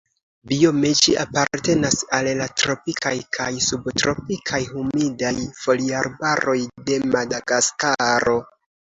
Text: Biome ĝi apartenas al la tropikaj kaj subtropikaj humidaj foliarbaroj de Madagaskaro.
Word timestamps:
Biome 0.51 0.91
ĝi 0.99 1.11
apartenas 1.23 1.97
al 2.19 2.29
la 2.39 2.45
tropikaj 2.61 3.11
kaj 3.37 3.49
subtropikaj 3.65 4.61
humidaj 4.69 5.33
foliarbaroj 5.59 6.57
de 6.89 6.97
Madagaskaro. 7.11 8.35